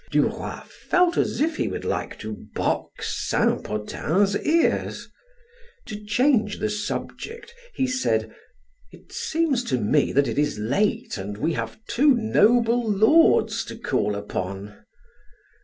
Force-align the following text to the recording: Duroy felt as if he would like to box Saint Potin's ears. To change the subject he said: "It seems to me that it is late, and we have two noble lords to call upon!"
Duroy 0.09 0.61
felt 0.67 1.15
as 1.15 1.39
if 1.41 1.57
he 1.57 1.67
would 1.67 1.85
like 1.85 2.17
to 2.17 2.33
box 2.55 3.29
Saint 3.29 3.63
Potin's 3.63 4.35
ears. 4.39 5.07
To 5.85 6.03
change 6.03 6.57
the 6.57 6.71
subject 6.71 7.53
he 7.75 7.85
said: 7.85 8.35
"It 8.91 9.11
seems 9.11 9.63
to 9.65 9.77
me 9.79 10.11
that 10.11 10.27
it 10.27 10.39
is 10.39 10.57
late, 10.57 11.19
and 11.19 11.37
we 11.37 11.53
have 11.53 11.77
two 11.87 12.15
noble 12.15 12.81
lords 12.83 13.63
to 13.65 13.77
call 13.77 14.15
upon!" 14.15 14.75